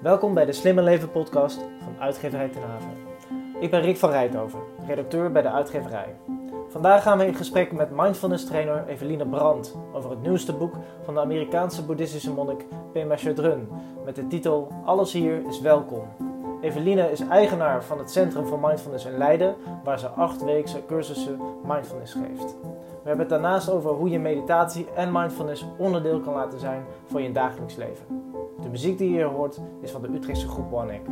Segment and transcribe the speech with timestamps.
[0.00, 2.90] Welkom bij de Slimme Leven podcast van Uitgeverij Ten Haven.
[3.60, 6.16] Ik ben Rick van Rijthoven, redacteur bij de uitgeverij.
[6.68, 11.14] Vandaag gaan we in gesprek met mindfulness trainer Eveline Brandt over het nieuwste boek van
[11.14, 13.68] de Amerikaanse boeddhistische monnik Pema Chodron
[14.04, 16.02] met de titel Alles hier is welkom.
[16.60, 22.12] Eveline is eigenaar van het Centrum voor Mindfulness in Leiden, waar ze achtweekse cursussen mindfulness
[22.12, 22.56] geeft.
[23.02, 27.22] We hebben het daarnaast over hoe je meditatie en mindfulness onderdeel kan laten zijn van
[27.22, 28.29] je dagelijks leven.
[28.70, 31.02] De muziek die je hier hoort is van de Utrechtse groep One.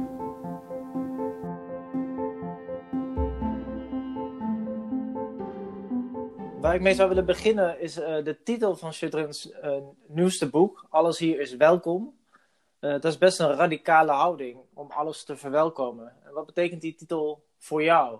[6.60, 9.76] Waar ik mee zou willen beginnen is uh, de titel van Chudrins uh,
[10.06, 12.18] nieuwste boek, Alles hier is welkom.
[12.80, 16.16] Uh, dat is best een radicale houding om alles te verwelkomen.
[16.24, 18.18] En wat betekent die titel voor jou?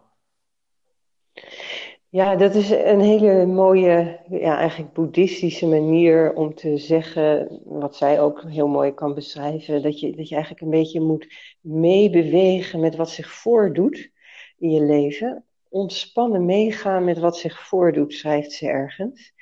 [2.11, 8.21] Ja, dat is een hele mooie, ja, eigenlijk boeddhistische manier om te zeggen, wat zij
[8.21, 11.27] ook heel mooi kan beschrijven, dat je, dat je eigenlijk een beetje moet
[11.61, 14.11] meebewegen met wat zich voordoet
[14.59, 15.45] in je leven.
[15.69, 19.33] Ontspannen meegaan met wat zich voordoet, schrijft ze ergens.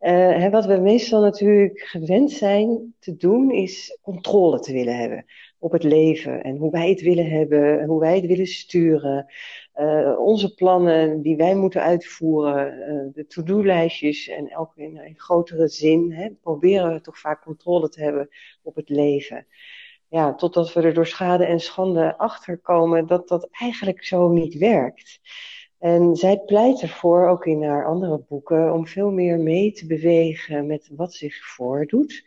[0.00, 5.24] Uh, wat we meestal natuurlijk gewend zijn te doen, is controle te willen hebben
[5.58, 9.26] op het leven en hoe wij het willen hebben, hoe wij het willen sturen.
[9.76, 15.68] Uh, onze plannen die wij moeten uitvoeren, uh, de to-do-lijstjes en elke in een grotere
[15.68, 18.28] zin, hè, proberen we toch vaak controle te hebben
[18.62, 19.46] op het leven.
[20.08, 24.54] Ja, totdat we er door schade en schande achter komen dat dat eigenlijk zo niet
[24.54, 25.20] werkt.
[25.78, 30.66] En zij pleit ervoor, ook in haar andere boeken, om veel meer mee te bewegen
[30.66, 32.26] met wat zich voordoet.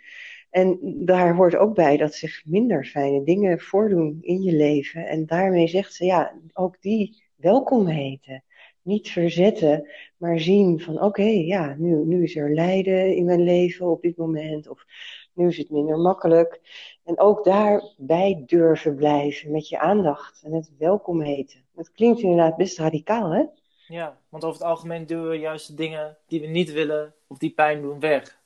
[0.50, 5.08] En daar hoort ook bij dat zich minder fijne dingen voordoen in je leven.
[5.08, 8.44] En daarmee zegt ze, ja, ook die welkom heten.
[8.82, 13.88] Niet verzetten, maar zien van oké, ja, nu, nu is er lijden in mijn leven
[13.88, 14.70] op dit moment.
[14.70, 14.86] Of
[15.34, 16.62] nu is het minder makkelijk.
[17.04, 21.66] En ook daarbij durven blijven met je aandacht en het welkom heten.
[21.74, 23.44] Dat klinkt inderdaad best radicaal, hè?
[23.88, 27.38] Ja, want over het algemeen doen we juist de dingen die we niet willen of
[27.38, 28.40] die pijn doen weg.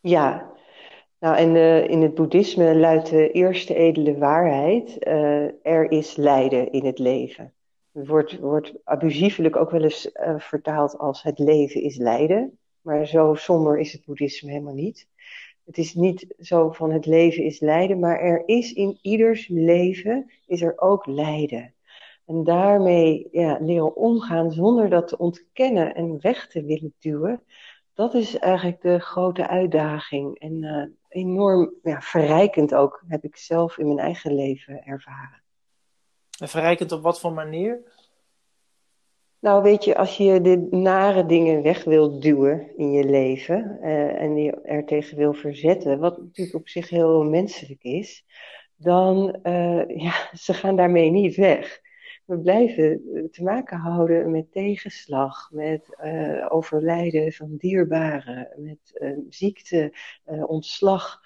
[0.00, 0.52] Ja,
[1.18, 1.56] nou en
[1.90, 7.52] in het boeddhisme luidt de eerste edele waarheid: uh, er is lijden in het leven.
[8.06, 12.58] Wordt, wordt abusiefelijk ook wel eens uh, vertaald als het leven is lijden.
[12.80, 15.08] Maar zo somber is het boeddhisme helemaal niet.
[15.64, 20.30] Het is niet zo van het leven is lijden, maar er is in ieders leven
[20.46, 21.74] is er ook lijden.
[22.26, 27.42] En daarmee ja, leren omgaan zonder dat te ontkennen en weg te willen duwen,
[27.94, 30.38] dat is eigenlijk de grote uitdaging.
[30.38, 35.42] En uh, enorm ja, verrijkend ook, heb ik zelf in mijn eigen leven ervaren.
[36.38, 37.82] En verrijkend op wat voor manier?
[39.40, 44.20] Nou, weet je, als je de nare dingen weg wilt duwen in je leven uh,
[44.20, 48.24] en je er tegen wil verzetten, wat natuurlijk op zich heel menselijk is,
[48.76, 51.80] dan uh, ja, ze gaan daarmee niet weg.
[52.24, 59.92] We blijven te maken houden met tegenslag, met uh, overlijden van dierbaren, met ziekte,
[60.24, 61.20] ontslag.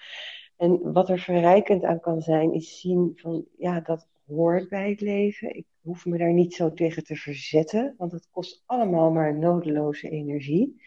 [0.57, 5.01] En wat er verrijkend aan kan zijn, is zien van ja, dat hoort bij het
[5.01, 5.55] leven.
[5.55, 10.09] Ik hoef me daar niet zo tegen te verzetten, want het kost allemaal maar nodeloze
[10.09, 10.81] energie.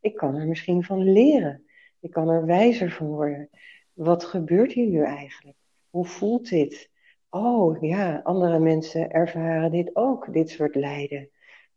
[0.00, 1.64] Ik kan er misschien van leren.
[2.00, 3.50] Ik kan er wijzer van worden.
[3.92, 5.56] Wat gebeurt hier nu eigenlijk?
[5.90, 6.90] Hoe voelt dit?
[7.30, 11.30] Oh ja, andere mensen ervaren dit ook, dit soort lijden.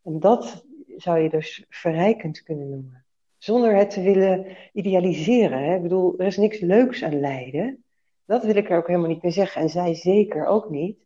[0.03, 0.66] En dat
[0.97, 3.06] zou je dus verrijkend kunnen noemen.
[3.38, 5.64] Zonder het te willen idealiseren.
[5.64, 5.76] Hè?
[5.76, 7.84] Ik bedoel, er is niks leuks aan lijden.
[8.26, 9.62] Dat wil ik er ook helemaal niet mee zeggen.
[9.62, 11.04] En zij zeker ook niet.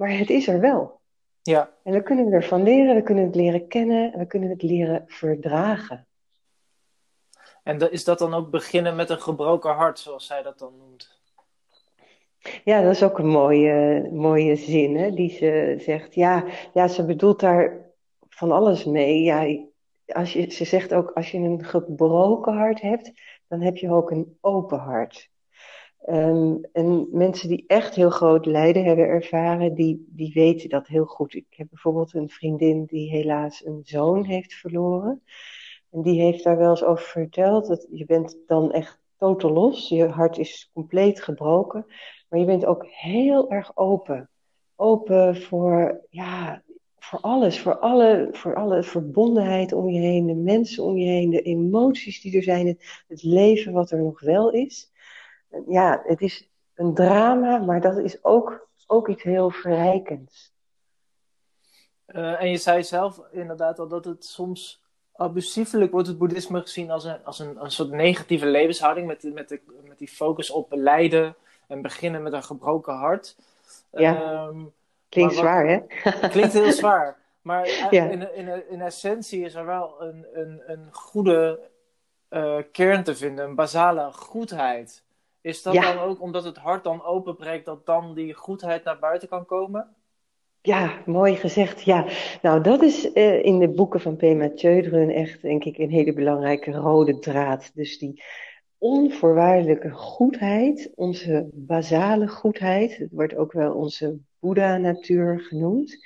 [0.00, 1.00] Maar het is er wel.
[1.42, 1.70] Ja.
[1.82, 5.04] En we kunnen ervan leren, we kunnen het leren kennen en we kunnen het leren
[5.06, 6.06] verdragen.
[7.62, 11.20] En is dat dan ook beginnen met een gebroken hart, zoals zij dat dan noemt?
[12.64, 16.14] Ja, dat is ook een mooie, mooie zin, hè, die ze zegt.
[16.14, 16.44] Ja,
[16.74, 17.90] ja, ze bedoelt daar
[18.28, 19.22] van alles mee.
[19.22, 19.64] Ja,
[20.06, 23.12] als je, ze zegt ook, als je een gebroken hart hebt,
[23.48, 25.29] dan heb je ook een open hart.
[26.08, 31.04] Um, en mensen die echt heel groot lijden hebben ervaren, die, die weten dat heel
[31.04, 31.34] goed.
[31.34, 35.22] Ik heb bijvoorbeeld een vriendin die helaas een zoon heeft verloren.
[35.90, 37.66] En die heeft daar wel eens over verteld.
[37.66, 39.88] Dat je bent dan echt totaal los.
[39.88, 41.86] Je hart is compleet gebroken.
[42.28, 44.30] Maar je bent ook heel erg open.
[44.76, 46.62] Open voor, ja,
[46.98, 47.60] voor alles.
[47.60, 50.26] Voor alle, voor alle verbondenheid om je heen.
[50.26, 51.30] De mensen om je heen.
[51.30, 52.78] De emoties die er zijn.
[53.08, 54.89] Het leven wat er nog wel is
[55.66, 60.52] ja, het is een drama, maar dat is ook, ook iets heel verrijkends.
[62.06, 64.82] Uh, en je zei zelf inderdaad al dat het soms
[65.14, 69.48] abusiefelijk wordt het boeddhisme gezien als een, als een, een soort negatieve levenshouding met, met,
[69.48, 71.36] de, met die focus op lijden
[71.66, 73.36] en beginnen met een gebroken hart.
[73.90, 74.22] Ja.
[74.22, 74.64] Ehm,
[75.08, 75.80] Klinkt wat- zwaar, hè?
[76.28, 77.18] Klinkt heel zwaar.
[77.42, 78.04] Maar eh, Ja.
[78.08, 81.60] in, in, in essentie is er wel een, een, een goede
[82.28, 85.02] eh, kern te vinden, een basale goedheid.
[85.40, 85.92] Is dat Ja.
[85.94, 89.94] dan ook omdat het hart dan openbreekt, dat dan die goedheid naar buiten kan komen?
[90.62, 91.82] Ja, mooi gezegd.
[91.82, 92.06] Ja,
[92.42, 94.22] nou dat is eh, in de boeken van P.
[94.22, 97.70] Mathieu Drun echt, denk ik, een hele belangrijke rode draad.
[97.74, 98.22] Dus die
[98.78, 105.96] onvoorwaardelijke goedheid, onze basale goedheid, het wordt ook wel onze Boeddha-natuur genoemd.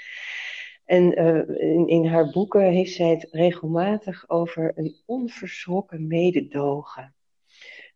[0.84, 7.13] En eh, in, in haar boeken heeft zij het regelmatig over een onverschrokken mededogen.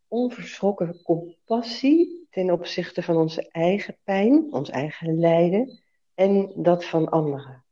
[0.09, 5.81] Onverschrokken compassie ten opzichte van onze eigen pijn, ons eigen lijden
[6.15, 7.65] en dat van anderen.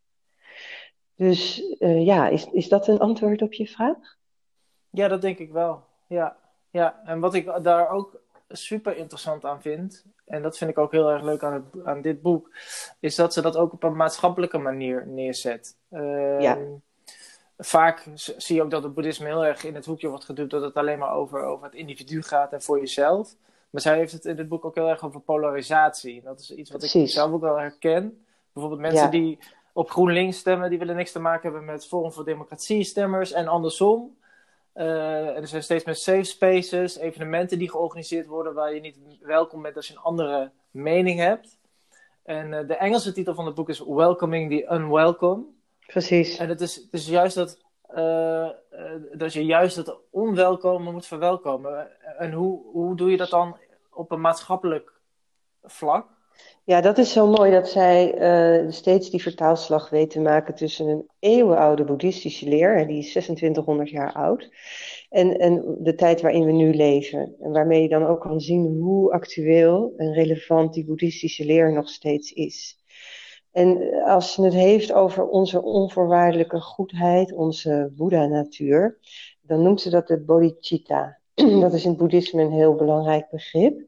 [1.14, 3.96] Dus eh, ja, is, is dat een antwoord op je vraag?
[4.90, 5.84] Ja, dat denk ik wel.
[6.06, 6.36] Ja,
[6.70, 7.02] ja.
[7.04, 11.10] En wat ik daar ook super interessant aan vind, en dat vind ik ook heel
[11.10, 12.50] erg leuk aan, het, aan dit boek,
[13.00, 15.76] is dat ze dat ook op een maatschappelijke manier neerzet.
[15.90, 16.58] Ehm, Ja.
[17.58, 20.62] Vaak zie je ook dat het boeddhisme heel erg in het hoekje wordt geduwd dat
[20.62, 23.34] het alleen maar over, over het individu gaat en voor jezelf.
[23.70, 26.22] Maar zij heeft het in dit boek ook heel erg over polarisatie.
[26.22, 28.24] Dat is iets wat ik zelf ook wel herken.
[28.52, 29.10] Bijvoorbeeld mensen Ja.
[29.10, 29.38] die
[29.72, 33.46] op GroenLinks stemmen, die willen niks te maken hebben met Forum voor Democratie stemmers en
[33.46, 34.16] andersom.
[34.72, 34.86] En
[35.36, 39.76] er zijn steeds meer safe spaces, evenementen die georganiseerd worden waar je niet welkom bent
[39.76, 41.58] als je een andere mening hebt.
[42.22, 45.42] En eh, de Engelse titel van het boek is Welcoming the Unwelcome.
[45.86, 46.38] Precies.
[46.38, 48.52] En het is, het is juist dat, eh, eh,
[49.12, 51.88] dat je juist het onwelkome moet verwelkomen.
[52.18, 53.56] En hoe, hoe doe je dat dan
[53.90, 54.92] op een maatschappelijk
[55.62, 56.14] vlak?
[56.64, 60.86] Ja, dat is zo mooi dat zij eh, steeds die vertaalslag weet te maken tussen
[60.86, 64.48] een eeuwenoude boeddhistische leer, hè, die is 2600 jaar oud,
[65.10, 67.34] en, en de tijd waarin we nu leven.
[67.40, 71.88] En waarmee je dan ook kan zien hoe actueel en relevant die boeddhistische leer nog
[71.88, 72.84] steeds is.
[73.56, 78.98] En als ze het heeft over onze onvoorwaardelijke goedheid, onze Boeddha-natuur,
[79.42, 81.18] dan noemt ze dat de bodhicitta.
[81.60, 83.86] Dat is in het boeddhisme een heel belangrijk begrip.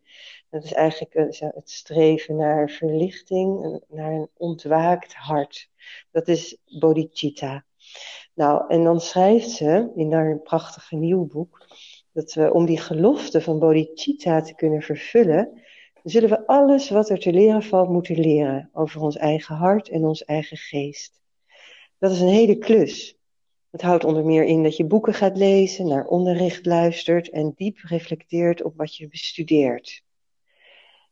[0.51, 5.69] Dat is eigenlijk eh, het streven naar verlichting, naar een ontwaakt hart.
[6.11, 7.65] Dat is bodhicitta.
[8.35, 11.67] Nou, en dan schrijft ze in haar prachtige nieuw boek
[12.13, 15.63] dat we om die gelofte van bodhicitta te kunnen vervullen,
[16.11, 20.05] zullen we alles wat er te leren valt moeten leren over ons eigen hart en
[20.05, 21.21] ons eigen geest.
[21.99, 23.17] Dat is een hele klus.
[23.71, 27.79] Het houdt onder meer in dat je boeken gaat lezen, naar onderricht luistert en diep
[27.79, 30.03] reflecteert op wat je bestudeert.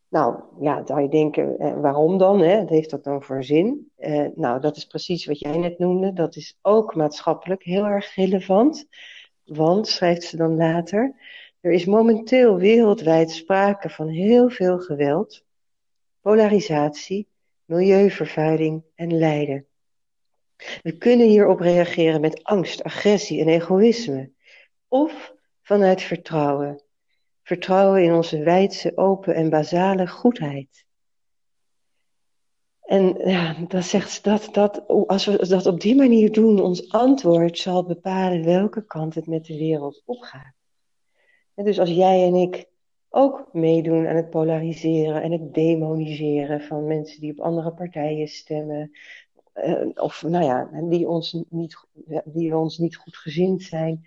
[0.08, 2.40] Nou, ja, dan je denken, eh, waarom dan?
[2.40, 2.64] Hè?
[2.66, 3.90] Heeft dat dan voor zin?
[3.96, 6.12] Eh, nou, dat is precies wat jij net noemde.
[6.12, 8.86] Dat is ook maatschappelijk heel erg relevant.
[9.44, 11.14] Want, schrijft ze dan later,
[11.66, 15.44] er is momenteel wereldwijd sprake van heel veel geweld,
[16.20, 17.28] polarisatie,
[17.64, 19.66] milieuvervuiling en lijden.
[20.82, 24.32] We kunnen hierop reageren met angst, agressie en egoïsme.
[24.88, 26.82] Of vanuit vertrouwen.
[27.42, 30.84] Vertrouwen in onze wijdse, open en basale goedheid.
[32.80, 36.90] En ja, dan zegt ze dat, dat als we dat op die manier doen, ons
[36.90, 40.55] antwoord zal bepalen welke kant het met de wereld opgaat.
[41.64, 42.68] Dus als jij en ik
[43.08, 48.90] ook meedoen aan het polariseren en het demoniseren van mensen die op andere partijen stemmen,
[49.52, 51.86] eh, of nou ja, die ons niet,
[52.24, 54.06] die ons niet goed gezind zijn,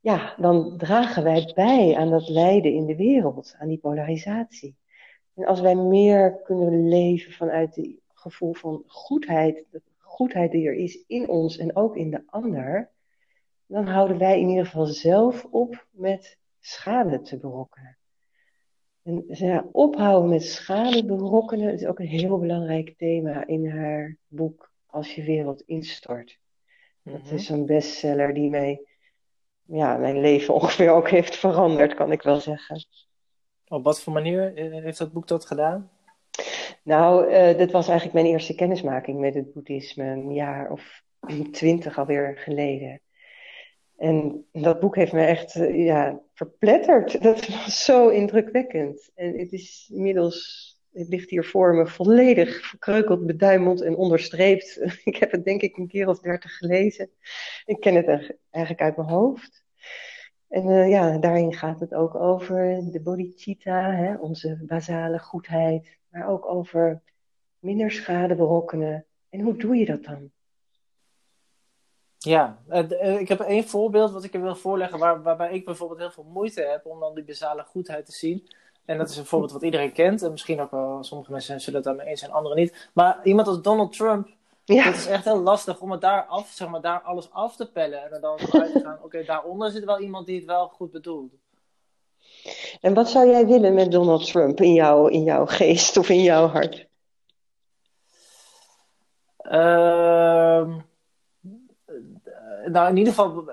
[0.00, 4.76] ja, dan dragen wij bij aan dat lijden in de wereld, aan die polarisatie.
[5.34, 10.74] En als wij meer kunnen leven vanuit het gevoel van goedheid, de goedheid die er
[10.74, 12.90] is in ons en ook in de ander,
[13.66, 17.98] dan houden wij in ieder geval zelf op met schade te berokkenen.
[19.02, 24.68] En ja, ophouden met schade berokkenen is ook een heel belangrijk thema in haar boek
[24.86, 26.38] Als je wereld instort.
[27.02, 27.34] Dat Mhm.
[27.34, 28.80] is een bestseller die mij,
[29.62, 32.84] ja, mijn leven ongeveer ook heeft veranderd, kan ik wel zeggen.
[33.68, 35.90] Op wat voor manier eh, heeft dat boek dat gedaan?
[36.82, 41.02] Nou, uh, dat was eigenlijk mijn eerste kennismaking met het boeddhisme, een jaar of
[41.52, 43.00] twintig alweer geleden.
[43.96, 47.22] En dat boek heeft me echt uh, ja, verpletterd.
[47.22, 49.10] Dat was zo indrukwekkend.
[49.14, 50.38] En het is inmiddels,
[50.92, 54.80] het ligt hier voor me volledig verkreukeld, beduimeld en onderstreept.
[55.04, 57.10] Ik heb het denk ik een keer of dertig gelezen.
[57.64, 59.64] Ik ken het eigenlijk uit mijn hoofd.
[60.48, 66.28] En uh, ja, daarin gaat het ook over de bodhicitta, hè, onze basale goedheid, maar
[66.28, 67.02] ook over
[67.58, 69.06] minder schade berokkenen.
[69.28, 70.30] En hoe doe je dat dan?
[72.22, 75.98] Ja, uh, ik heb één voorbeeld wat ik er wil voorleggen waar, waarbij ik bijvoorbeeld
[75.98, 78.48] heel veel moeite heb om dan die basale goedheid te zien.
[78.84, 80.22] En dat is een voorbeeld wat iedereen kent.
[80.22, 82.88] En misschien ook wel, sommige mensen zullen het daarmee eens zijn, anderen niet.
[82.92, 84.28] Maar iemand als Donald Trump,
[84.64, 84.82] ja.
[84.82, 87.70] het is echt heel lastig om het daar af, zeg maar, daar alles af te
[87.70, 88.02] pellen.
[88.02, 90.90] En er dan uit te gaan, oké, daaronder zit wel iemand die het wel goed
[90.90, 91.32] bedoelt.
[92.80, 96.22] En wat zou jij willen met Donald Trump in, jou, in jouw geest of in
[96.22, 96.88] jouw hart?
[99.50, 100.76] Uh,
[102.66, 103.44] nou, in ieder geval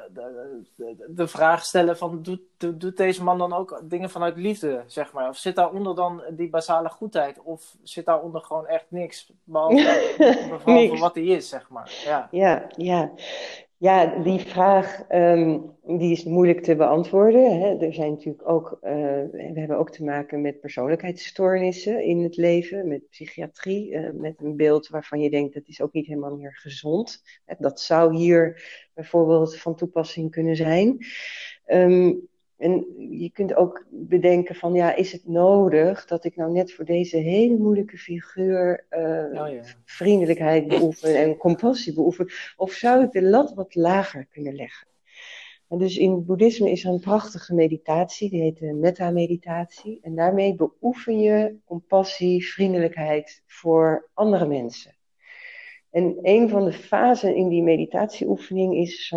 [1.07, 5.29] de, vraag stellen van, doet, doet, deze man dan ook dingen vanuit liefde, zeg maar?
[5.29, 7.39] Of zit daaronder dan die basale goedheid?
[7.41, 10.15] Of zit daaronder gewoon echt niks, behalve,
[10.65, 11.91] behalve wat hij is, zeg maar?
[12.05, 12.67] Ja, ja.
[12.77, 13.11] ja.
[13.79, 17.59] Ja, die vraag um, die is moeilijk te beantwoorden.
[17.59, 17.77] Hè.
[17.85, 18.91] Er zijn natuurlijk ook, uh,
[19.31, 24.55] we hebben ook te maken met persoonlijkheidsstoornissen in het leven, met psychiatrie, uh, met een
[24.55, 27.23] beeld waarvan je denkt dat is ook niet helemaal meer gezond.
[27.59, 30.97] Dat zou hier bijvoorbeeld van toepassing kunnen zijn.
[31.67, 36.73] Um, en je kunt ook bedenken van, ja, is het nodig dat ik nou net
[36.73, 42.29] voor deze hele moeilijke figuur uh, vriendelijkheid beoefen en compassie beoefen?
[42.55, 44.87] Of zou ik de lat wat lager kunnen leggen?
[45.67, 49.99] En dus in het boeddhisme is er een prachtige meditatie, die heet de metta-meditatie.
[50.01, 54.96] En daarmee beoefen je compassie, vriendelijkheid voor andere mensen.
[55.89, 59.07] En een van de fasen in die meditatieoefening is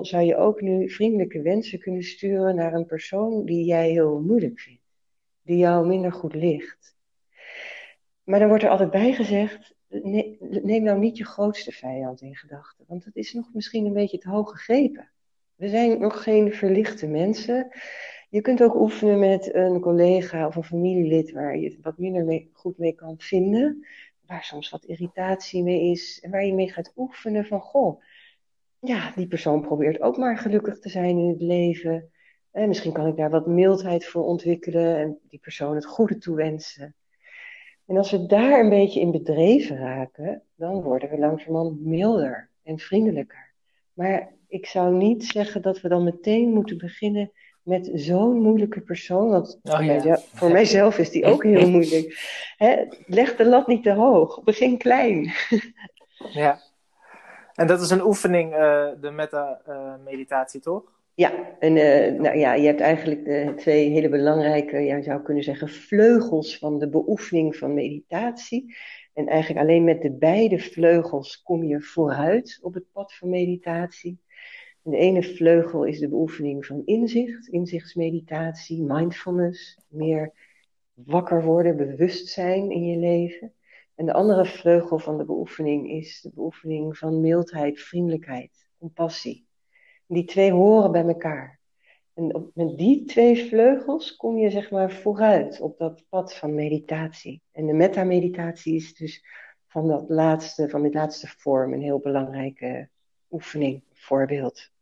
[0.00, 4.60] zou je ook nu vriendelijke wensen kunnen sturen naar een persoon die jij heel moeilijk
[4.60, 4.82] vindt,
[5.42, 6.96] die jou minder goed ligt.
[8.24, 9.74] Maar dan wordt er altijd bij gezegd,
[10.62, 14.18] neem nou niet je grootste vijand in gedachten, want dat is nog misschien een beetje
[14.18, 15.10] te hoog gegrepen.
[15.54, 17.68] We zijn nog geen verlichte mensen.
[18.30, 22.46] Je kunt ook oefenen met een collega of een familielid waar je het wat minder
[22.52, 23.86] goed mee kan vinden
[24.26, 28.02] waar soms wat irritatie mee is en waar je mee gaat oefenen van, goh,
[28.80, 32.10] ja, die persoon probeert ook maar gelukkig te zijn in het leven.
[32.50, 36.94] En misschien kan ik daar wat mildheid voor ontwikkelen en die persoon het goede toewensen.
[37.86, 42.78] En als we daar een beetje in bedreven raken, dan worden we langzamerhand milder en
[42.78, 43.52] vriendelijker.
[43.92, 47.32] Maar ik zou niet zeggen dat we dan meteen moeten beginnen
[47.66, 49.28] met zo'n moeilijke persoon.
[49.28, 52.18] Want oh, voor, mijzelf, voor, mijzelf, is die ook heel moeilijk.
[53.06, 54.42] leg de lat niet te hoog.
[54.42, 55.32] Begin klein.
[56.42, 56.60] ja.
[57.54, 60.82] En dat is een oefening, uh, de meta-meditatie, toch?
[61.14, 65.42] Ja, en uh, nou ja, je hebt eigenlijk de twee hele belangrijke, je zou kunnen
[65.42, 68.76] zeggen, vleugels van de beoefening van meditatie.
[69.14, 74.18] En eigenlijk alleen met de beide vleugels kom je vooruit op het pad van meditatie
[74.90, 80.32] de ene vleugel is de beoefening van inzicht, inzichtsmeditatie, mindfulness, meer
[80.94, 83.52] wakker worden, bewustzijn in je leven.
[83.94, 89.46] En de andere vleugel van de beoefening is de beoefening van mildheid, vriendelijkheid, compassie.
[90.06, 91.60] Die twee horen bij elkaar.
[92.14, 97.42] En met die twee vleugels kom je zeg maar vooruit op dat pad van meditatie.
[97.52, 99.24] En de metta-meditatie is dus
[99.66, 102.88] van, dat laatste, van dit laatste vorm een heel belangrijke
[103.30, 104.74] oefening, voorbeeld.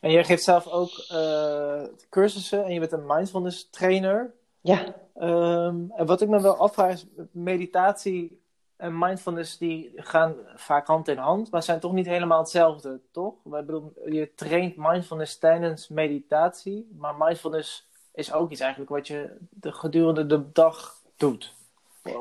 [0.00, 4.34] En jij geeft zelf ook uh, cursussen en je bent een mindfulness trainer.
[4.60, 4.94] Ja.
[5.20, 8.40] Um, en wat ik me wel afvraag is, meditatie
[8.76, 13.34] en mindfulness die gaan vaak hand in hand, maar zijn toch niet helemaal hetzelfde, toch?
[13.44, 19.36] Ik bedoel, je traint mindfulness tijdens meditatie, maar mindfulness is ook iets eigenlijk wat je
[19.50, 21.54] de, gedurende de dag doet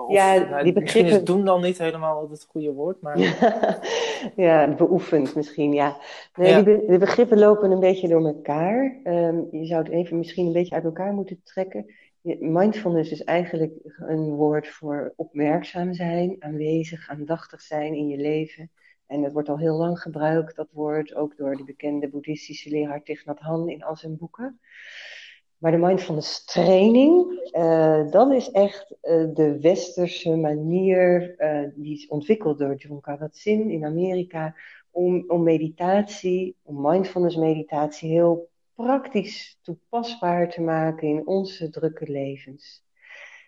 [0.08, 1.14] ja, die begrippen...
[1.14, 3.20] Is doen dan niet helemaal het goede woord, maar...
[4.36, 5.98] ja, beoefend misschien, ja.
[6.36, 9.00] Nee, Die de begrippen lopen een beetje door elkaar.
[9.04, 11.86] Um, je zou het even misschien een beetje uit elkaar moeten trekken.
[12.40, 18.72] Mindfulness is eigenlijk een woord voor opmerkzaam zijn, aanwezig, aandachtig zijn in je leven.
[19.08, 23.04] En dat wordt al heel lang gebruikt, dat woord, ook door de bekende boeddhistische leraar
[23.04, 24.60] Thich Nhat Hanh in al zijn boeken.
[25.62, 32.08] Maar de mindfulness training, uh, dat is echt uh, de westerse manier, uh, die is
[32.08, 34.56] ontwikkeld door John Kabat-Zinn in Amerika,
[34.92, 42.84] om, om meditatie, om mindfulness meditatie heel praktisch toepasbaar te maken in onze drukke levens.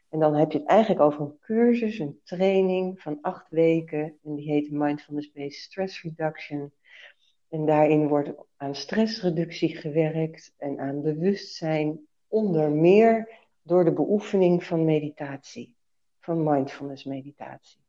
[0.10, 4.36] En dan heb je het eigenlijk over een cursus, een training van acht weken, en
[4.36, 6.72] die heet Mindfulness-Based Stress Reduction.
[7.54, 14.86] En daarin wordt aan stressreductie gewerkt en aan bewustzijn, onder meer door de beoefening van
[14.86, 15.76] meditatie,
[16.20, 17.80] van mindfulness meditatie.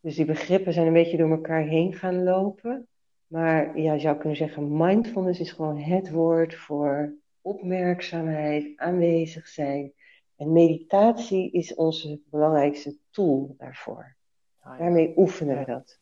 [0.00, 2.86] Dus die begrippen zijn een beetje door elkaar heen gaan lopen.
[3.26, 9.92] Maar ja, je zou kunnen zeggen, mindfulness is gewoon het woord voor opmerkzaamheid, aanwezig zijn.
[10.36, 14.16] En meditatie is onze belangrijkste tool daarvoor.
[14.60, 16.00] Ah, Daarmee oefenen we dat.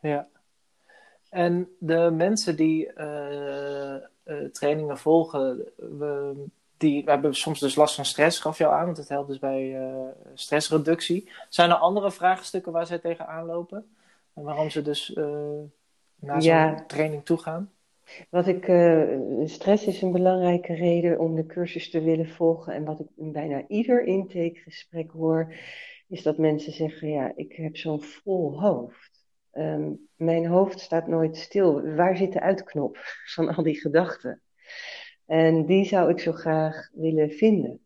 [0.00, 0.28] Ja.
[1.32, 6.34] En de mensen die uh, uh, trainingen volgen, we,
[6.76, 9.38] die hebben soms dus last van stress, gaf je al aan, want het helpt dus
[9.38, 9.76] bij
[10.34, 11.30] stressreductie.
[11.48, 13.94] Zijn er andere vraagstukken waar zij tegenaan lopen?
[14.34, 15.12] En waarom ze dus
[16.20, 17.70] naar zo'n training toe gaan?
[18.30, 22.72] Wat ik, uh, stress is een belangrijke reden om de cursus te willen volgen.
[22.74, 25.54] En wat ik in bijna ieder intakegesprek hoor,
[26.08, 29.11] is dat mensen zeggen: Ja, ik heb zo'n vol hoofd.
[29.52, 31.94] Um, mijn hoofd staat nooit stil.
[31.94, 32.96] Waar zit de uitknop
[33.34, 34.42] van al die gedachten?
[35.26, 37.80] En die zou ik zo graag willen vinden.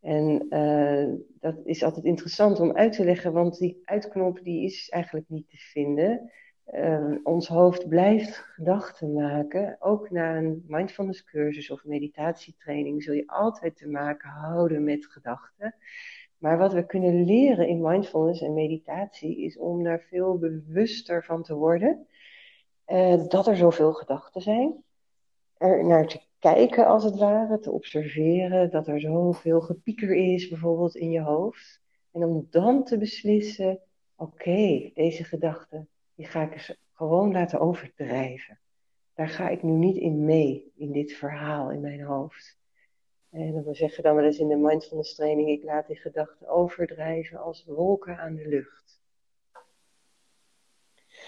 [0.00, 4.88] En uh, dat is altijd interessant om uit te leggen, want die uitknop die is
[4.88, 6.30] eigenlijk niet te vinden.
[6.72, 9.76] Uh, ons hoofd blijft gedachten maken.
[9.78, 15.74] Ook na een mindfulness cursus of meditatietraining zul je altijd te maken houden met gedachten.
[16.44, 21.42] Maar wat we kunnen leren in mindfulness en meditatie is om daar veel bewuster van
[21.42, 22.06] te worden.
[22.86, 24.84] Uh, dat er zoveel gedachten zijn.
[25.56, 30.96] Er naar te kijken als het ware, te observeren dat er zoveel gepieker is bijvoorbeeld
[30.96, 31.80] in je hoofd.
[32.12, 33.80] En om dan te beslissen,
[34.16, 38.58] oké, deze gedachten die ga ik eens gewoon laten overdrijven.
[39.14, 42.58] Daar ga ik nu niet in mee, in dit verhaal in mijn hoofd.
[43.34, 47.38] En we zeggen dan wel eens in de mindfulness training, ik laat die gedachten overdrijven
[47.38, 49.02] als wolken aan de lucht.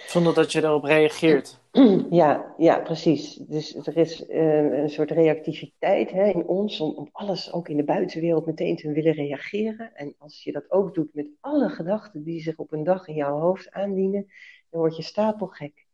[0.07, 1.59] Zonder dat je erop reageert.
[2.11, 3.35] Ja, ja precies.
[3.35, 7.77] Dus er is uh, een soort reactiviteit hè, in ons om op alles, ook in
[7.77, 9.95] de buitenwereld, meteen te willen reageren.
[9.95, 13.15] En als je dat ook doet met alle gedachten die zich op een dag in
[13.15, 14.27] jouw hoofd aandienen,
[14.71, 15.87] dan word je stapelgek.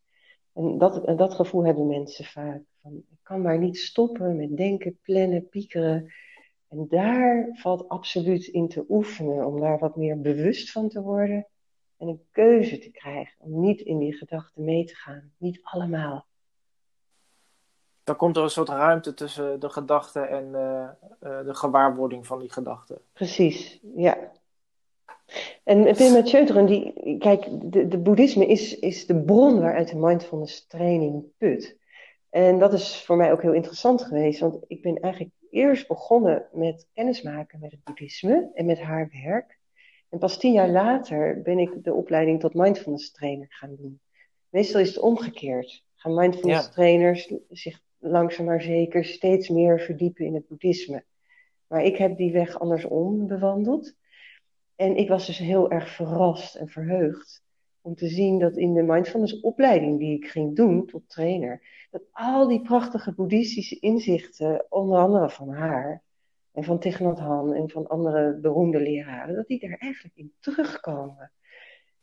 [0.52, 2.62] En dat, en dat gevoel hebben mensen vaak.
[2.82, 6.12] Van, ik kan maar niet stoppen met denken, plannen, piekeren.
[6.68, 11.46] En daar valt absoluut in te oefenen, om daar wat meer bewust van te worden.
[11.96, 15.32] En een keuze te krijgen om niet in die gedachten mee te gaan.
[15.38, 16.26] Niet allemaal.
[18.04, 20.88] Dan komt er een soort ruimte tussen de gedachten en uh,
[21.30, 22.98] uh, de gewaarwording van die gedachten.
[23.12, 24.32] Precies, ja.
[25.64, 30.66] En Pema Chödrön, die, kijk, de, de boeddhisme is, is de bron waaruit de mindfulness
[30.66, 31.76] training put.
[32.32, 36.48] En dat is voor mij ook heel interessant geweest, want ik ben eigenlijk eerst begonnen
[36.52, 39.58] met kennismaken met het boeddhisme en met haar werk.
[40.08, 44.00] En pas tien jaar later ben ik de opleiding tot mindfulness trainer gaan doen.
[44.48, 45.84] Meestal is het omgekeerd.
[45.94, 51.04] Gaan mindfulness trainers zich langzaam maar zeker steeds meer verdiepen in het boeddhisme.
[51.66, 53.94] Maar ik heb die weg andersom bewandeld.
[54.76, 57.41] En ik was dus heel erg verrast en verheugd
[57.82, 62.02] om te zien dat in de mindfulness opleiding die ik ging doen tot trainer, dat
[62.12, 66.02] al die prachtige boeddhistische inzichten, onder andere van haar
[66.52, 70.32] en van Thich Nhat Hanh en van andere beroemde leraren, dat die daar eigenlijk in
[70.40, 71.32] terugkomen.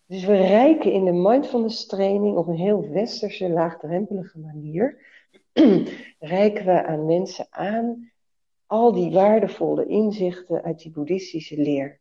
[0.06, 5.06] Dus we reiken in de mindfulness training op een heel westerse, laagdrempelige manier,
[6.20, 8.12] reiken we aan mensen aan
[8.66, 12.00] al die waardevolle inzichten uit die boeddhistische leer.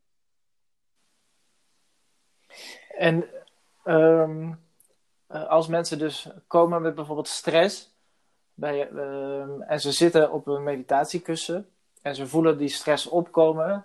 [2.97, 3.29] En
[3.89, 4.59] um,
[5.29, 7.97] als mensen dus komen met bijvoorbeeld stress
[8.55, 11.69] bij, um, en ze zitten op een meditatiekussen
[12.03, 13.85] en ze voelen die stress opkomen,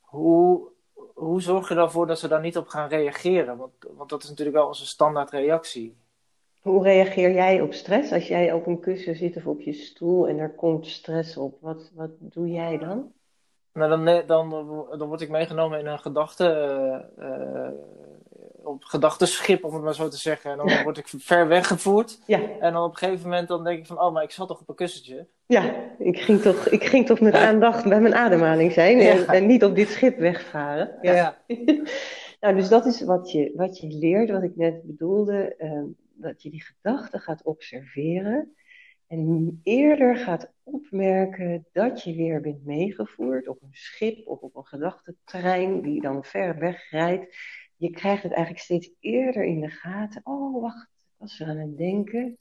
[0.00, 0.68] hoe,
[1.14, 3.56] hoe zorg je ervoor dat ze daar niet op gaan reageren?
[3.56, 5.96] Want, want dat is natuurlijk wel onze standaardreactie.
[6.60, 10.28] Hoe reageer jij op stress als jij op een kussen zit of op je stoel
[10.28, 11.56] en er komt stress op?
[11.60, 13.12] Wat, wat doe jij dan?
[13.72, 14.50] Nou, dan, dan,
[14.98, 17.68] dan word ik meegenomen in een gedachte, uh,
[18.62, 20.50] op gedachtenschip, om het maar zo te zeggen.
[20.50, 22.18] En dan word ik ver weggevoerd.
[22.26, 22.40] Ja.
[22.60, 24.60] En dan op een gegeven moment dan denk ik van, oh, maar ik zat toch
[24.60, 25.26] op een kussentje.
[25.46, 29.46] Ja, ik ging toch, ik ging toch met aandacht bij mijn ademhaling zijn en, en,
[29.46, 30.98] niet op dit schip wegvaren.
[31.02, 31.12] Ja.
[31.14, 31.38] ja.
[32.40, 35.82] nou, dus dat is wat je, wat je leert, wat ik net bedoelde, uh,
[36.14, 38.54] dat je die gedachten gaat observeren.
[39.06, 44.66] En eerder gaat opmerken dat je weer bent meegevoerd op een schip of op een
[44.66, 47.36] gedachtentrein die dan ver weg rijdt
[47.82, 50.20] je krijgt het eigenlijk steeds eerder in de gaten.
[50.24, 52.38] Oh, wacht, ik was er aan het denken.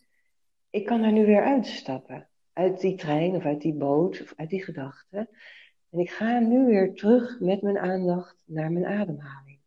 [0.70, 2.28] Ik kan er nu weer uitstappen.
[2.54, 5.30] Uit die trein of uit die boot of uit die gedachte.
[5.90, 9.60] En ik ga nu weer terug met mijn aandacht naar mijn ademhaling.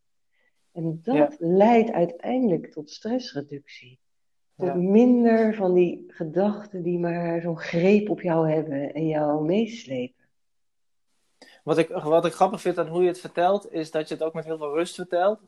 [0.71, 3.99] En dat leidt uiteindelijk tot stressreductie.
[4.57, 10.25] Tot minder van die gedachten die maar zo'n greep op jou hebben en jou meeslepen.
[11.63, 14.23] Wat ik, wat ik grappig vind aan hoe je het vertelt, is dat je het
[14.23, 15.39] ook met heel veel rust vertelt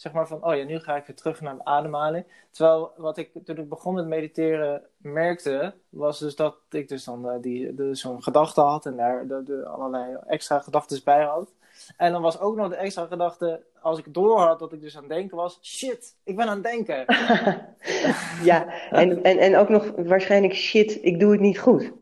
[0.00, 2.24] zeg maar van, oh ja, nu ga ik weer terug naar mijn ademhaling.
[2.50, 7.26] Terwijl wat ik toen ik begon met mediteren merkte, was dus dat ik dus dan
[7.26, 11.52] uh, die, de, zo'n gedachte had en daar de, de, allerlei extra gedachten bij had.
[11.96, 14.96] En dan was ook nog de extra gedachte, als ik door had dat ik dus
[14.96, 17.04] aan het denken was, shit, ik ben aan het denken.
[18.50, 21.92] ja, en, en, en ook nog waarschijnlijk shit, ik doe het niet goed.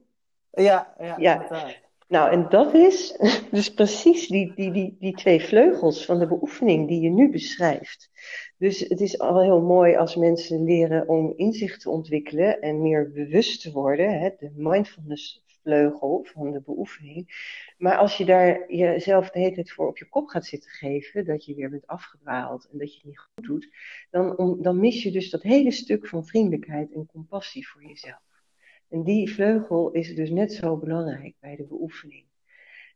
[0.51, 1.47] Ja, ja, ja.
[2.09, 3.17] Nou, en dat is
[3.51, 8.11] dus precies die, die, die, die twee vleugels van de beoefening die je nu beschrijft.
[8.59, 13.13] Dus het is al heel mooi als mensen leren om inzicht te ontwikkelen en meer
[13.13, 17.29] bewust te worden, hè, de mindfulness vleugel van de beoefening.
[17.79, 21.25] Maar als je daar jezelf de hele tijd voor op je kop gaat zitten geven,
[21.25, 23.69] dat je weer bent afgedwaald en dat je het niet goed doet,
[24.11, 28.28] dan, dan mis je dus dat hele stuk van vriendelijkheid en compassie voor jezelf.
[28.89, 32.27] En die vleugel is dus net zo belangrijk bij de beoefening.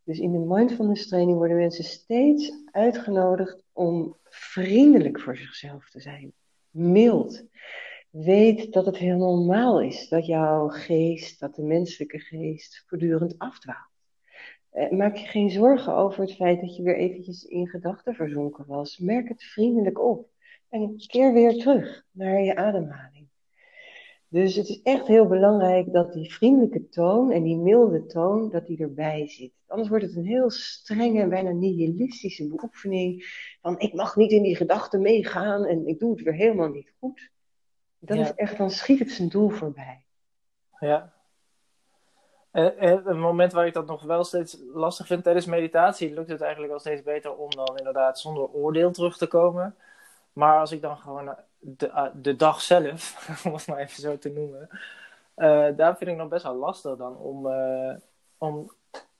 [0.05, 6.33] Dus in de mindfulness training worden mensen steeds uitgenodigd om vriendelijk voor zichzelf te zijn.
[6.71, 7.45] Mild.
[8.11, 13.91] Weet dat het heel normaal is dat jouw geest, dat de menselijke geest voortdurend afdwaalt.
[14.71, 18.65] Eh, maak je geen zorgen over het feit dat je weer eventjes in gedachten verzonken
[18.67, 18.99] was.
[18.99, 20.29] Merk het vriendelijk op
[20.69, 23.22] en keer weer terug naar je ademhaling.
[24.33, 28.67] Dus het is echt heel belangrijk dat die vriendelijke toon en die milde toon, dat
[28.67, 29.53] die erbij zit.
[29.67, 33.25] Anders wordt het een heel strenge, bijna nihilistische beoefening
[33.61, 36.93] van ik mag niet in die gedachten meegaan en ik doe het weer helemaal niet
[36.99, 37.31] goed.
[37.99, 40.05] Dat is echt, dan schiet het zijn doel voorbij.
[40.81, 41.13] Ja.
[42.51, 46.31] En, en het moment waar ik dat nog wel steeds lastig vind tijdens meditatie, lukt
[46.31, 49.77] het eigenlijk al steeds beter om dan inderdaad zonder oordeel terug te komen.
[50.33, 54.19] Maar als ik dan gewoon de, eh, de dag zelf, om het maar even zo
[54.19, 54.69] te noemen,
[55.37, 57.95] uh, daar vind ik nog best wel lastig dan om, uh,
[58.39, 58.71] om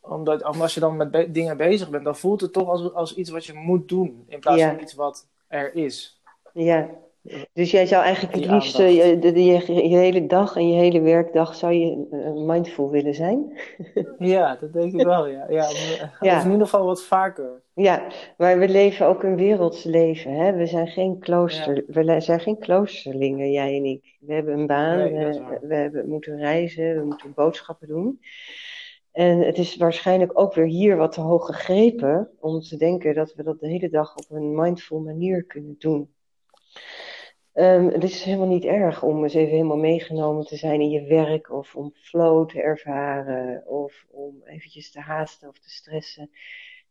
[0.01, 3.31] omdat, als je dan met dingen bezig bent, dan voelt het toch als, als iets
[3.31, 6.21] wat je moet doen, in plaats van iets wat er is.
[6.53, 6.91] Ja,
[7.53, 11.55] dus jij zou eigenlijk het liefst je, je, je, hele dag en je hele werkdag
[11.55, 12.07] zou je
[12.47, 13.59] mindful willen zijn?
[14.19, 15.47] ja, dat denk ik wel, ja.
[15.49, 15.69] ja,
[16.21, 16.37] ja.
[16.37, 17.63] Of in ieder geval wat vaker.
[17.75, 18.07] Ja,
[18.37, 20.35] maar we leven ook een werelds leven.
[20.35, 20.53] Hè?
[20.53, 24.17] We zijn geen klooster, we zijn geen kloosterlingen, jij en ik.
[24.21, 28.21] We hebben een baan, we, we hebben, moeten reizen, we moeten boodschappen doen.
[29.13, 33.35] En het is waarschijnlijk ook weer hier wat te hoog gegrepen om te denken dat
[33.35, 36.15] we dat de hele dag op een mindful manier kunnen doen.
[37.55, 41.03] Um, het is helemaal niet erg om eens even helemaal meegenomen te zijn in je
[41.03, 46.31] werk of om flow te ervaren of om eventjes te haasten of te stressen.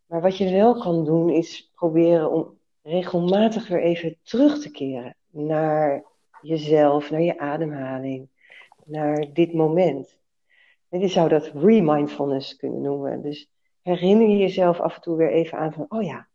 [0.06, 5.16] Maar wat je wel kan doen is proberen om regelmatig weer even terug te keren
[5.30, 6.04] naar
[6.42, 8.30] jezelf, naar je ademhaling,
[8.86, 10.20] naar dit moment.
[10.90, 13.22] En je zou dat remindfulness kunnen noemen.
[13.22, 13.50] Dus
[13.82, 16.28] herinner je jezelf af en toe weer even aan van, oh ja,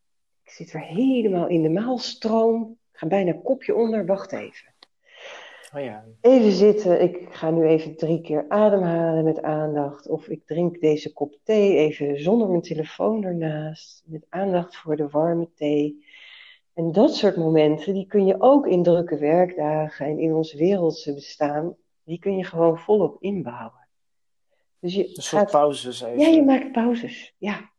[0.45, 2.76] ik zit weer helemaal in de maalstroom.
[2.97, 4.75] Ga bijna kopje onder, wacht even.
[5.75, 6.05] Oh ja.
[6.21, 10.09] Even zitten, ik ga nu even drie keer ademhalen met aandacht.
[10.09, 14.03] Of ik drink deze kop thee even zonder mijn telefoon ernaast.
[14.07, 16.05] Met aandacht voor de warme thee.
[16.75, 21.15] En dat soort momenten, die kun je ook in drukke werkdagen en in ons wereldse
[21.15, 23.87] bestaan, die kun je gewoon volop inbouwen.
[24.81, 26.19] Dus je een soort pauzes even.
[26.19, 27.35] Ja, je maakt pauzes.
[27.39, 27.71] Ja.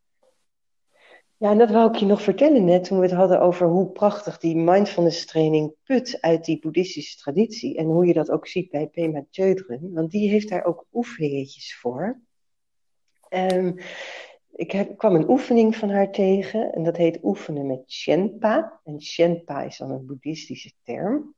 [1.40, 3.92] Ja, en dat wou ik je nog vertellen net toen we het hadden over hoe
[3.92, 7.78] prachtig die mindfulness training put uit die boeddhistische traditie.
[7.78, 9.94] En hoe je dat ook ziet bij Pema Chodron.
[9.94, 12.22] Want die heeft daar ook oefeningetjes voor.
[13.30, 13.76] Um,
[14.52, 18.80] ik heb, kwam een oefening van haar tegen en dat heet oefenen met Shenpa.
[18.84, 21.36] En Shenpa is dan een boeddhistische term.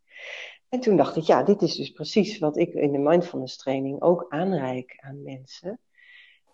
[0.70, 4.02] En toen dacht ik, ja, dit is dus precies wat ik in de mindfulness training
[4.02, 5.80] ook aanreik aan mensen.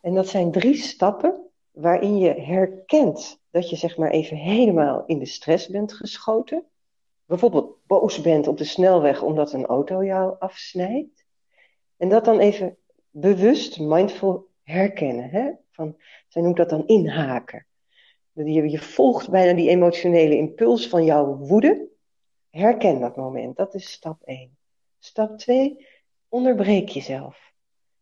[0.01, 1.44] En dat zijn drie stappen
[1.75, 6.65] waarin je herkent dat je zeg maar even helemaal in de stress bent geschoten.
[7.25, 11.25] Bijvoorbeeld boos bent op de snelweg omdat een auto jou afsnijdt.
[11.97, 12.77] En dat dan even
[13.09, 15.29] bewust, mindful herkennen.
[15.29, 15.51] Hè?
[15.71, 15.95] Van,
[16.27, 17.65] zij noemt dat dan inhaken.
[18.31, 21.88] Je, je volgt bijna die emotionele impuls van jouw woede.
[22.49, 23.55] Herken dat moment.
[23.55, 24.57] Dat is stap 1.
[24.99, 25.88] Stap 2.
[26.29, 27.53] Onderbreek jezelf.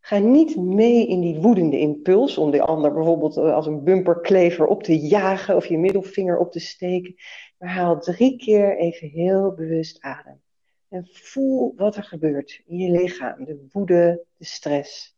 [0.05, 4.65] Ga niet mee in die woedende impuls om de ander bijvoorbeeld eh, als een bumperklever
[4.65, 7.15] op te jagen of je middelvinger op te steken.
[7.57, 10.41] Maar haal drie keer even heel bewust adem.
[10.89, 13.45] En voel wat er gebeurt in je lichaam.
[13.45, 15.15] De woede, de stress.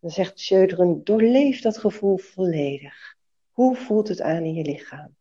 [0.00, 3.16] Dan zegt Schöderen, doorleef dat gevoel volledig.
[3.50, 5.16] Hoe voelt het aan in je lichaam?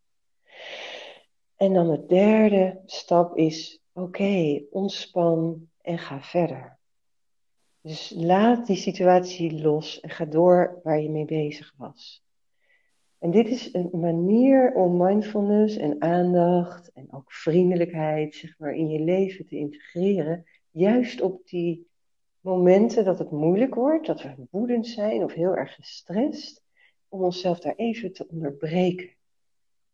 [1.55, 6.76] En dan de derde stap is, oké, ontspan en ga verder.
[7.87, 12.23] Dus laat die situatie los en ga door waar je mee bezig was.
[13.19, 18.89] En dit is een manier om mindfulness en aandacht en ook vriendelijkheid zeg maar, in
[18.89, 20.45] je leven te integreren.
[20.71, 21.87] Juist op die
[22.39, 26.63] momenten dat het moeilijk wordt, dat we woedend zijn of heel erg gestrest,
[27.07, 29.09] om onszelf daar even te onderbreken.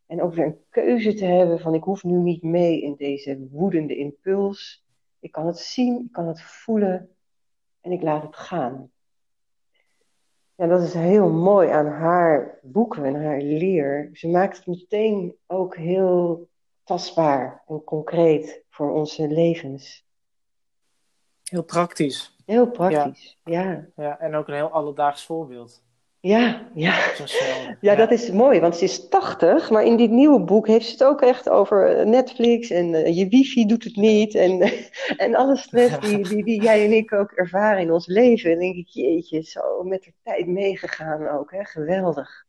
[0.06, 3.48] En ook weer een keuze te hebben van ik hoef nu niet mee in deze
[3.50, 4.84] woedende impuls.
[5.20, 7.13] Ik kan het zien, ik kan het voelen
[7.84, 8.90] en ik laat het gaan.
[10.54, 14.10] Ja, dat is heel mooi aan haar boeken en haar leer.
[14.12, 16.48] Ze maakt het meteen ook heel
[16.84, 20.06] tastbaar en concreet voor onze levens.
[21.42, 22.36] Heel praktisch.
[22.44, 23.86] Heel praktisch, ja.
[23.96, 25.82] Ja, en ook een heel alledaags voorbeeld.
[26.24, 27.12] Ja, ja.
[27.80, 30.92] Ja, dat is mooi, want ze is 80, maar in dit nieuwe boek heeft ze
[30.92, 34.60] het ook echt over eh, Netflix en eh, je wifi doet het niet en,
[35.24, 38.50] en alle stress die, die, die jij en ik ook ervaren in ons leven.
[38.50, 41.64] En dan denk ik, jeetje, zo met de tijd meegegaan ook, hè?
[41.64, 42.44] geweldig.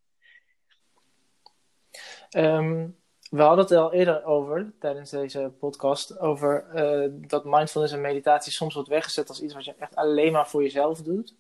[2.29, 2.87] Ehm,
[3.29, 8.51] we hadden het al eerder over, tijdens deze podcast, over eh, dat mindfulness en meditatie
[8.51, 11.35] soms wordt weggezet als iets wat je echt alleen maar voor jezelf doet.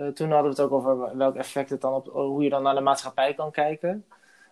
[0.00, 2.62] Eh, toen hadden we het ook over welk effect het dan op, hoe je dan
[2.62, 4.04] naar de maatschappij kan kijken.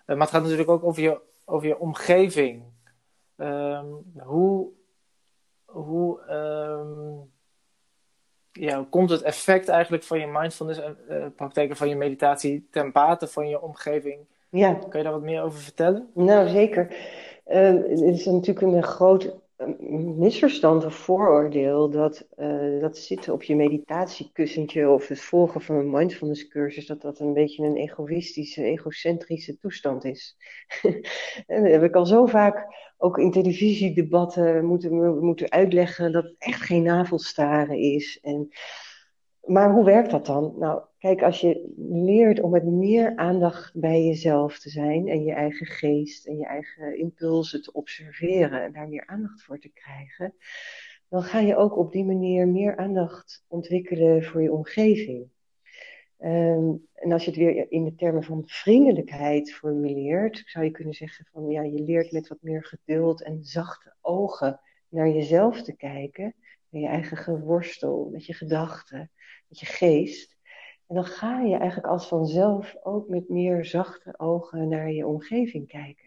[0.04, 2.62] Eh, maar het gaat natuurlijk ook over je, over je omgeving.
[3.36, 3.86] Ehm,
[4.18, 4.68] hoe
[5.64, 7.26] hoe ehm,
[8.52, 12.68] ja, hoe komt het effect eigenlijk van je mindfulness en eh, praktijken van je meditatie
[12.70, 14.26] ten bate van je omgeving?
[14.50, 16.10] Ja, Kan je daar wat meer over vertellen?
[16.14, 16.96] nou zeker.
[17.44, 19.34] Eh, het is natuurlijk een groot
[20.18, 25.90] misverstand of vooroordeel dat, eh, dat zitten op je meditatiekussentje of het volgen van een
[25.90, 30.36] mindfulness cursus, dat dat een beetje een egoïstische, egocentrische toestand is.
[31.46, 32.66] en dat heb ik al zo vaak
[32.96, 38.18] ook in televisiedebatten moeten, moeten uitleggen dat het echt geen navelstaren is.
[38.22, 38.48] En,
[39.48, 40.54] maar hoe werkt dat dan?
[40.58, 45.32] Nou, kijk, als je leert om met meer aandacht bij jezelf te zijn en je
[45.32, 50.34] eigen geest en je eigen impulsen te observeren en daar meer aandacht voor te krijgen,
[51.08, 55.30] dan ga je ook op die manier meer aandacht ontwikkelen voor je omgeving.
[56.18, 60.94] Ehm, en als je het weer in de termen van vriendelijkheid formuleert, zou je kunnen
[60.94, 65.76] zeggen van ja, je leert met wat meer geduld en zachte ogen naar jezelf te
[65.76, 66.34] kijken,
[66.68, 69.10] naar je eigen geworstel, met je gedachten,
[69.48, 70.36] je geest.
[70.86, 75.68] En dan ga je eigenlijk als vanzelf ook met meer zachte ogen naar je omgeving
[75.68, 76.06] kijken.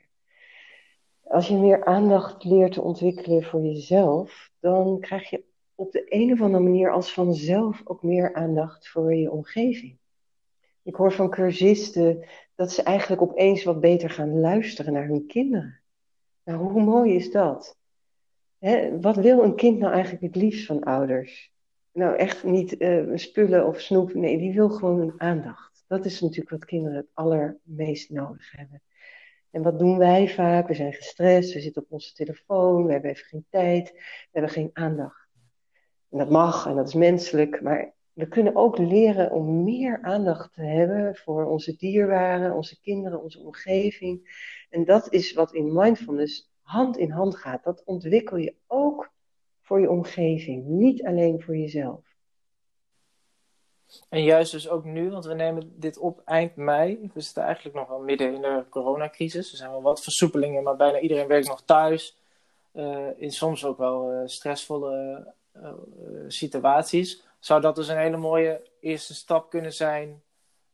[1.24, 5.44] Als je meer aandacht leert te ontwikkelen voor jezelf, dan krijg je
[5.76, 9.98] op de een of andere manier als vanzelf ook meer aandacht voor je omgeving.
[10.84, 15.80] Ik hoor van cursisten dat ze eigenlijk opeens wat beter gaan luisteren naar hun kinderen.
[16.44, 17.78] Nou, hoe mooi is dat?
[19.02, 21.54] Wat wil een kind nou eigenlijk het liefst van ouders?
[21.94, 24.14] Nou, echt niet uh, spullen of snoep.
[24.14, 25.84] Nee, die wil gewoon een aandacht.
[25.88, 28.82] Dat is natuurlijk wat kinderen het allermeest nodig hebben.
[29.52, 30.68] En wat doen wij vaak?
[30.68, 34.52] We zijn gestrest, we zitten op onze telefoon, we hebben even geen tijd, we hebben
[34.52, 35.30] geen aandacht.
[36.10, 40.54] En dat mag en dat is menselijk, maar we kunnen ook leren om meer aandacht
[40.54, 44.40] te hebben voor onze dierbaren, onze kinderen, onze omgeving.
[44.70, 47.64] En dat is wat in mindfulness hand in hand gaat.
[47.64, 49.12] Dat ontwikkel je ook
[49.62, 52.12] voor je omgeving, niet alleen voor jezelf.
[54.10, 57.10] En juist dus ook nu, want we nemen dit op eind mei.
[57.14, 59.52] We zitten eigenlijk nog wel midden in de coronacrisis.
[59.52, 62.20] Er zijn wel wat versoepelingen, maar bijna iedereen werkt nog thuis.
[62.74, 65.74] Uh, in soms ook wel uh, stressvolle uh,
[66.28, 67.24] situaties.
[67.40, 70.22] Zou dat dus een hele mooie eerste stap kunnen zijn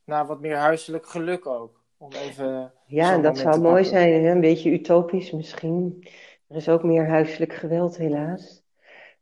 [0.03, 1.81] naar wat meer huiselijk geluk ook?
[1.97, 4.23] Om even ja, dat zou mooi zijn.
[4.23, 4.31] Hè?
[4.31, 6.07] Een beetje utopisch misschien.
[6.47, 8.63] Er is ook meer huiselijk geweld, helaas.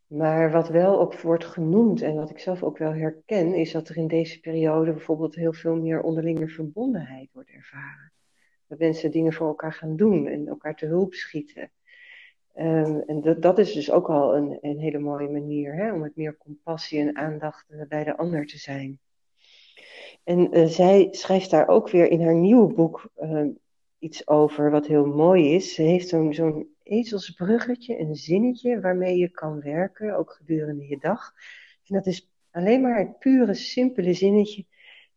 [0.07, 3.89] Maar wat wel ook wordt genoemd en wat ik zelf ook wel herken, is dat
[3.89, 8.11] er in deze periode bijvoorbeeld heel veel meer onderlinge verbondenheid wordt ervaren.
[8.67, 11.71] Dat mensen dingen voor elkaar gaan doen en elkaar te hulp schieten.
[12.55, 15.99] Um, en dat, dat is dus ook al een, een hele mooie manier hè, om
[15.99, 18.99] met meer compassie en aandacht bij de ander te zijn.
[20.23, 23.45] En uh, zij schrijft daar ook weer in haar nieuwe boek uh,
[24.05, 25.73] iets over wat heel mooi is.
[25.73, 31.33] Ze heeft zo'n ezelsbruggetje, een zinnetje waarmee je kan werken, ook gedurende je dag.
[31.85, 34.65] En dat is alleen maar het pure, simpele zinnetje.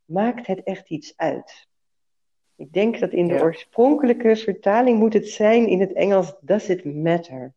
[0.05, 1.69] Maakt het echt iets uit?
[2.57, 3.43] Ik denk dat in de Ja.
[3.43, 7.55] oorspronkelijke vertaling moet het zijn in het Engels Does it matter?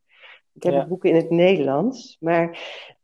[0.54, 0.80] Ik heb Ja.
[0.80, 2.60] het boek in het Nederlands, maar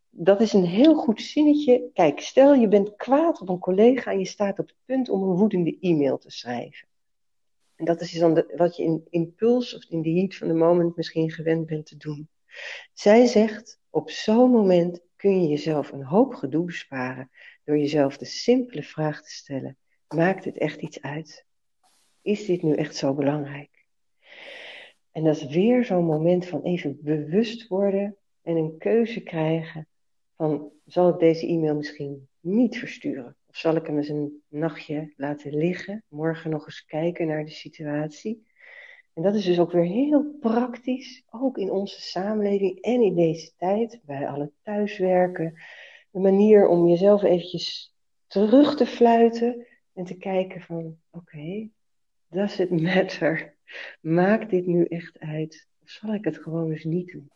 [0.10, 1.90] dat is een heel goed zinnetje.
[1.94, 5.24] Kijk, stel je bent kwaad op een collega en je staat op het punt om
[5.24, 6.88] een woedende e-mail te schrijven.
[7.78, 10.96] En dat is dan wat je in impuls of in de heat van de moment
[10.96, 12.30] misschien gewend bent te doen.
[12.94, 17.32] Zij zegt, op zo'n moment kun je jezelf een hoop gedoe besparen
[17.64, 19.78] door jezelf de simpele vraag te stellen.
[20.08, 21.46] Maakt het echt iets uit?
[22.22, 23.86] Is dit nu echt zo belangrijk?
[25.12, 29.88] En dat is weer zo'n moment van even bewust worden en een keuze krijgen
[30.36, 33.37] van zal ik deze e-mail misschien niet versturen?
[33.58, 38.46] Zal ik hem eens een nachtje laten liggen, morgen nog eens kijken naar de situatie?
[39.14, 43.52] En dat is dus ook weer heel praktisch, ook in onze samenleving en in deze
[43.56, 45.62] tijd, bij alle thuiswerken.
[46.12, 47.96] Een manier om jezelf eventjes
[48.28, 51.70] terug te fluiten en te kijken van, oké,
[52.30, 53.56] does it matter?
[54.02, 55.68] Maakt dit nu echt uit?
[55.84, 57.32] Of zal ik het gewoon eens niet doen?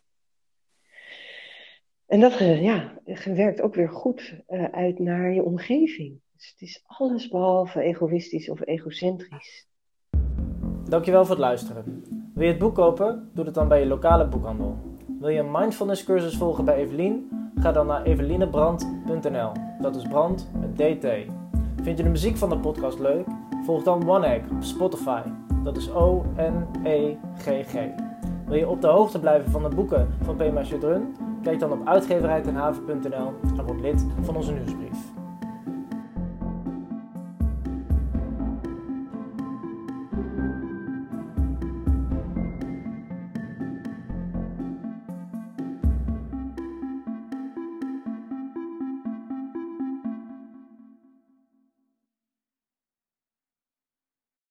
[2.11, 2.91] En dat ja,
[3.25, 6.19] werkt ook weer goed uh, uit naar je omgeving.
[6.35, 9.67] Dus het is alles behalve egoïstisch of egocentrisch.
[10.89, 12.03] Dankjewel voor het luisteren.
[12.33, 13.29] Wil je het boek kopen?
[13.33, 14.77] Doe het dan bij je lokale boekhandel.
[15.19, 17.29] Wil je een mindfulness cursus volgen bij Evelien?
[17.55, 19.51] Ga dan naar evelinebrand.nl.
[19.81, 21.07] Dat is brand met DT.
[21.83, 23.25] Vind je de muziek van de podcast leuk?
[23.63, 25.21] Volg dan One Egg op Spotify.
[25.63, 27.75] Dat is O-N-E-G-G.
[28.47, 31.29] Wil je op de hoogte blijven van de boeken van Pema Chedrun?
[31.41, 35.20] Kijk dan op uitgeverijtenhaven.nl en word lid van onze nieuwsbrief.